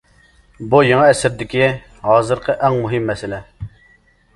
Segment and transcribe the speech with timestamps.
[0.71, 1.69] بۇ يېڭى ئەسىردىكى
[2.09, 3.47] ھازىرقى ئەڭ مۇھىم مەسىلە.